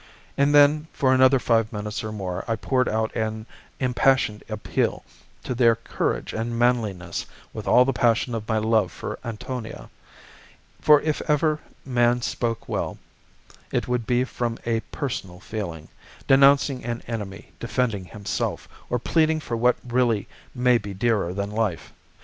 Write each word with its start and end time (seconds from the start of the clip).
And 0.35 0.51
then 0.55 0.87
for 0.93 1.13
another 1.13 1.37
five 1.37 1.71
minutes 1.71 2.03
or 2.03 2.11
more 2.11 2.43
I 2.47 2.55
poured 2.55 2.89
out 2.89 3.15
an 3.15 3.45
impassioned 3.79 4.43
appeal 4.49 5.03
to 5.43 5.53
their 5.53 5.75
courage 5.75 6.33
and 6.33 6.57
manliness, 6.57 7.27
with 7.53 7.67
all 7.67 7.85
the 7.85 7.93
passion 7.93 8.33
of 8.33 8.47
my 8.49 8.57
love 8.57 8.91
for 8.91 9.19
Antonia. 9.23 9.91
For 10.81 11.03
if 11.03 11.21
ever 11.29 11.59
man 11.85 12.23
spoke 12.23 12.67
well, 12.67 12.97
it 13.71 13.87
would 13.87 14.07
be 14.07 14.23
from 14.23 14.57
a 14.65 14.79
personal 14.91 15.39
feeling, 15.39 15.87
denouncing 16.27 16.83
an 16.83 17.03
enemy, 17.05 17.51
defending 17.59 18.05
himself, 18.05 18.67
or 18.89 18.97
pleading 18.97 19.39
for 19.39 19.55
what 19.55 19.75
really 19.87 20.27
may 20.55 20.79
be 20.79 20.95
dearer 20.95 21.31
than 21.31 21.51
life. 21.51 21.93